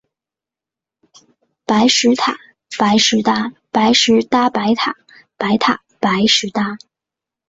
[1.63, 2.39] 白石塔，
[2.79, 3.53] 白石搭。
[3.69, 4.97] 白石搭白塔，
[5.37, 6.79] 白塔白石搭